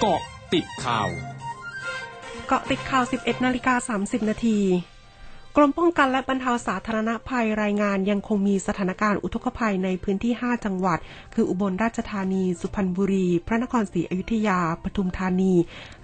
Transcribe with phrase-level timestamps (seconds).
[0.00, 0.20] เกาะ
[0.54, 1.08] ติดข่าว
[2.46, 4.58] เกาะติดข่าว 11นาฬิกา30นาที
[5.60, 10.98] กรมป้องกันและบรรเทาสาธารณภัยรายงานยังคงมีสถานการณ์อุทกภัยในพื้นที่ 5 จังหวัด
[11.34, 15.54] คืออุบลราชธานี สุพรรณบุรี พระนครศรีอยุธยา ปทุมธานี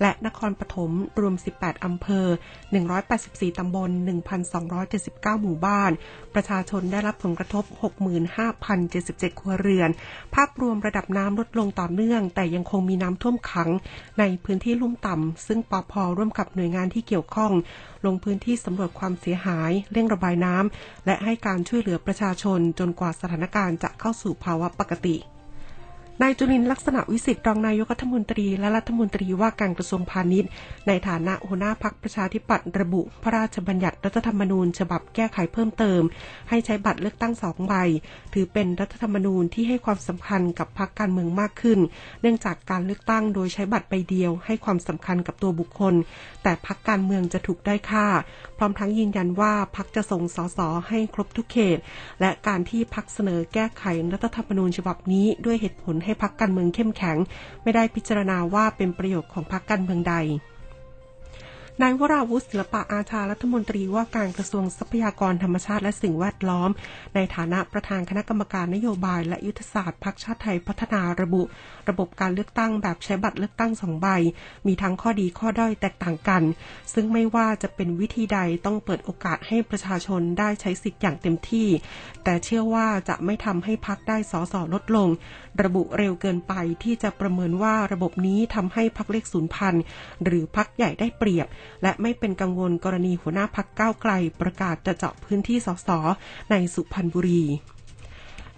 [0.00, 0.90] และนครปฐม
[1.20, 2.26] รวม 18 อำเภอ
[2.92, 3.90] 184 ตำบล
[4.66, 5.90] 1,279 หมู่บ้าน
[6.34, 7.64] ประชาชนได้รับผลกระทบ
[8.52, 9.90] 65,077 ครัวเรือน
[10.34, 13.70] ภาพรวมระดับน้ำลดลงต่อเนื่อง แต่ยังคงมีน้ำท่วมขัง
[14.18, 17.52] ในพื้นที่ลุ่มต่ำซึ่งปอพร่วมกับหน่วยงานที่เกี่ยวข้อง
[18.06, 19.43] ลงพื้นที่สำรวจความเสียหาย
[19.92, 25.16] เร่งระบายน้ำและให้การช่วยเหลือประชาชนจนกว่าสถานการณ์จะเข้าสู่ภาวะปกติ
[26.22, 30.50] นายจุลินลักษณะวิสิทธิ์รองนายกรัฐมนตรีและรัฐมนตรีว่าการกระทรวงพาณิชย์
[30.86, 36.02] ในฐานะหัวหน้าพักประชาธิปัตย์ระบุ พระราชบัญญัติรัฐธรรมนูญ ฉบับแก้ไขเพิ่มเติม
[36.48, 37.74] ให้ใช้บัตรเลือกตั้งสองใบ
[38.34, 41.78] ถือเป็นรัฐธรรมนูญที่ให้ความสำคัญกับพักการเมืองมากขึ้น
[42.20, 45.94] เนื่องจากการเลือกตั้งโดยใช้บัตรใบเดียว ให้ความสำคัญกับตัวบุคคล
[46.42, 48.06] แต่พักการเมืองจะถูกได้ค่า
[48.58, 50.58] พร้อมทั้งยืนยันว่าพักจะส่งสส
[50.88, 51.78] ให้ครบทุกเขต
[52.20, 57.16] และการที่พักเสนอแก้ไขรัฐธรรมนูญฉบับนี้ด้วยเหตุผลให้พักการเมืองเข้มแข็ง
[57.62, 60.14] ไม่ได้พิจารณาว่าเป็นประโยชน์ของพรรคการเมืองใด
[61.82, 66.70] นายวราวุฒิศิลปะอาชารัฐมนตรีว่าการกระทรวงทรัพยากรธรรมชาติและสิ่งแวดล้อม
[67.14, 71.42] ในฐานะประธานคณะกรรมการนโยบาย และยุทธศาสตร์พรรคชาติไทยพัฒนาระบุ
[71.88, 74.08] ระบบการเลือกตั้งแบบใช้บัตรเลือกตั้งสองใบ
[74.66, 76.42] มีทั้งข้อดีข้อด้อยแตกต่างกัน
[76.94, 81.68] ซึ่งไม่ว่าจะเป็นวิธีใดต้องเปิดโอกาสให้ประชาชนได้ใช้สิทธิ์อย่างเต็มที่
[82.24, 85.08] แต่เชื่อว่าจะไม่ทำให้พักได้สอสอลดลง
[85.64, 89.74] ระบุเร็วเกินไปที่จะประเมินว่าระบบนี้ทำให้พักเล็กศูนย์พัน
[90.24, 91.46] หรือพักใหญ่ได้เปรียบ
[91.82, 95.88] และไม่เป็นกังวลกรณีหัวหน้าพักก้าวไกล ประกาศจะเจาะพื้นที่สส
[96.50, 97.44] ในสุพรรณบุรี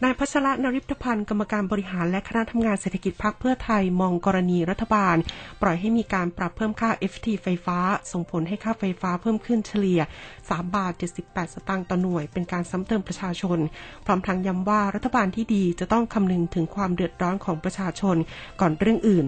[0.04, 5.16] นายพัชระนริพพันธ์กรรมการบริหารและคณะทำงานเศรษฐกิจพักเพื่อไทยมองกรณีรัฐบาล
[5.62, 7.78] ปล่อยให้มีการปรับเพิ่มค่า FT ไฟฟ้า
[8.12, 10.00] ส่งผลให้ค่าไฟฟ้าเพิ่มขึ้นเฉลี่ย
[10.38, 10.92] 3 บาท
[11.24, 13.58] 78 สตางค์ต่อหน่วย เป็นการซ้ำเติมประชาชน
[14.04, 18.16] พร้อมทั้งย้ำว่ารัฐบาลที่ดีจะต้องคำนึงถึงความเดือดร้อนของประชาชน
[18.60, 19.26] ก่อนเรื่องอื่น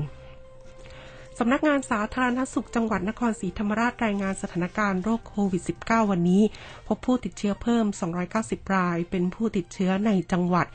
[1.41, 6.43] สำนักงานสาธารณสุขจังหวัดนครศรีธรรมราชรายงานสถานการณ์โรคโควิด -19 วันนี้
[6.87, 7.87] พบผู้ติดเชื้อเพิ่ม
[8.31, 10.67] 290 ราย เป็นผู้ติดเชื้อในจังหวัด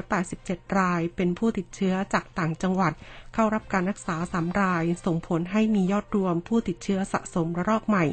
[0.00, 2.92] 287 ราย เป็นผู้ติดเชื้อจากต่างจังหวัด
[3.34, 8.04] เข้ารับการรักษา 3 ราย ส่งผลให้มียอดรวมผู้ติดเชื้อสะสมระลอกใหม่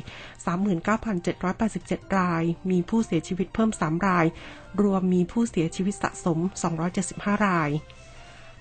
[1.44, 4.25] 39,787 ราย มีผู้เสียชีวิตเพิ่ม 3 ราย
[4.81, 6.38] รวมมีผู้เสียชีวิตสะสม
[6.92, 7.72] 275 ราย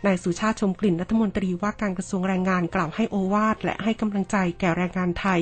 [0.07, 5.41] นายสุชาติชมกลิ่นรัฐมนตรีว่าการกระทรวงแรงงานกล่าวให้โอวาทและให้กำลังใจแก่แรงงานไทย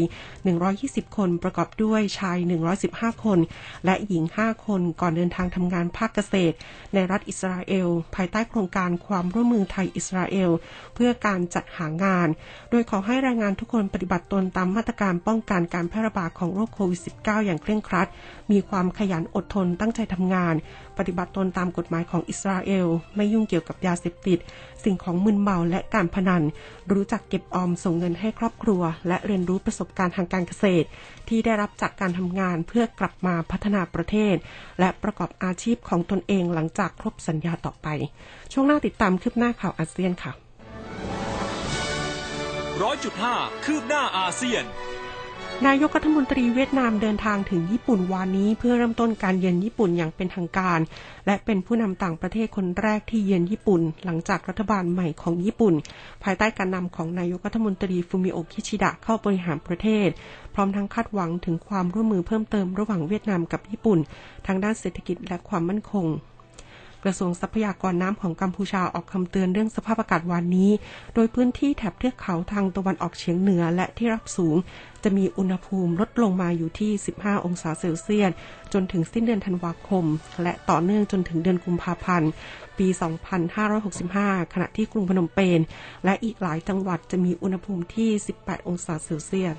[0.58, 2.38] 120 คนประกอบด้วยชาย
[2.80, 3.38] 115 คน
[3.84, 6.56] และหญิง 5 คนก่อนเดินทางทำงานภาคเกษตร
[6.94, 10.50] ในรัฐอิสราเอล ภายใต้โครงการความร่วมมือไทยอิสราเอล
[10.94, 12.28] เพื่อการจัดหางาน
[12.70, 18.08] โดยขอให้แรงงานทุกคนปฏิบัติตนตามมาตรการป้องกันการแพร่ระบาดของโรคโควิด -19 อย่างเคร่งครัด
[18.50, 20.54] มีความขยันอดทนตั้งใจทำงาน
[20.98, 22.86] ปฏิบัติตนตามกฎหมายของอิสราเอล
[23.16, 24.38] ไม่ยุ่งเกี่ยวกับยาเสพติด
[24.84, 26.42] สิ่งของมึนเมาและการพนัน
[26.92, 30.86] รู้จักเก็บออมส่งเงินให้ครอบครัว และเรียนรู้ประสบการณ์ทางการเกษตร
[31.28, 34.36] ที่ได้รับจากการทำงานเพื่อกลับมาพัฒนาประเทศ
[34.80, 37.88] และประกอบอาชีพของตนเองหลังจากครบสัญญาต่อไป
[38.52, 40.32] ช่วงหน้าติดตามคืบหน้าข่าวอาเซียนค่ะ
[42.82, 43.34] ร้อยจุดห้า
[43.64, 44.64] คืบหน้าอาเซียน
[45.66, 50.78] นายกรัฐมนตรีเวียดนามเดินทางถึงญี่ปุ่นวานนี้ เพื่อเริ่มต้นการเยือนญี่ปุ่นอย่างเป็นทางการ
[51.26, 55.74] และเป็นผู้นำต่างประเทศคนแรกที่เยือนญี่ปุ่น หลังจากรัฐบาลใหม่ของญี่ปุ่น
[56.24, 60.08] ภายใต้การนำของนายกรัฐมนตรีฟูมิโอกิชิดะเข้าบริหารประเทศ
[60.54, 63.98] พร้อมทั้งคาดหวังถึงความร่วมมือเพิ่มเติมระหว่างเวียดนามกับญี่ปุ่น
[64.46, 66.06] ทางด้านเศรษฐกิจและความมั่นคง
[67.04, 70.70] กระทรวงทรัพยากรน้ำของกัมพูชาออกคำเตือนเรื่องสภาพอากาศวันนี้
[71.14, 74.56] โดยพื้นที่แถบเทือกเขาทางตะวันออกเฉียงเหนือและที่รับสูง
[75.04, 78.30] จะมีอุณหภูมิลดลงมาอยู่ที่ 15 องศาเซลเซียส
[78.72, 80.04] จนถึงสิ้นเดือนธันวาคม
[80.42, 82.30] และต่อเนื่องจนถึงเดือนกุมภาพันธ์
[82.78, 82.88] ปี
[83.70, 85.60] 2565 ขณะที่กรุงพนมเปญ
[86.04, 88.10] และอีกหลายจังหวัดจะมีอุณหภูมิที่
[88.40, 89.56] 18 องศาเซลเซียส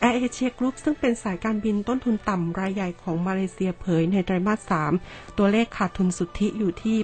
[0.00, 6.96] แอร์เอเชียกรุ๊ปซึ่งเป็นสายการบินต้นทุนต่ำรายใหญ่ของมาเลเซียเผยในไตรมาส 3 ตัวเลขขาดทุนสุทธิอยู่ที่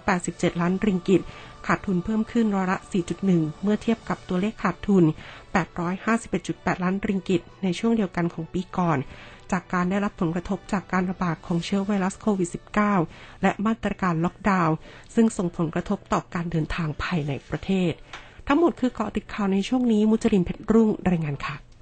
[0.00, 1.22] 887 ล้านริงกิต
[1.66, 2.78] ขาดทุนเพิ่มขึ้นร้อยละ
[3.20, 5.04] 4.1 เมื่อเทียบกับตัวเลขขาดทุน
[5.94, 8.98] 851.8 ล้านริงกิต ในช่วงเดียวกันของปีก่อน
[9.52, 12.48] จากการได้รับผลกระทบจากการระบาดของเชื้อไวรัสโควิด
[12.94, 14.74] -19 และมาตรการล็อกดาวน์
[15.14, 17.92] ซึ่งส่งผลกระทบต่อการเดินทางภายในประเทศ
[18.48, 21.56] ทั้งหมดคือเกาะติดข่าวในช่วงนี้มุจรินเพชรรุ่งรายงานค่ะ